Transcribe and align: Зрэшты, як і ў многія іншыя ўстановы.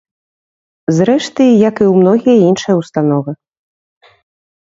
Зрэшты, 0.99 1.43
як 1.69 1.75
і 1.83 1.85
ў 1.91 1.93
многія 2.05 2.37
іншыя 2.49 2.75
ўстановы. 2.81 3.31